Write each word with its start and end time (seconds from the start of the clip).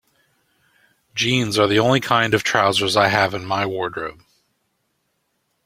Jeans 1.13 1.59
are 1.59 1.67
the 1.67 1.77
only 1.77 1.99
kind 1.99 2.33
of 2.33 2.41
trousers 2.41 2.97
I 2.97 3.09
have 3.09 3.35
in 3.35 3.45
my 3.45 3.67
wardrobe. 3.67 4.23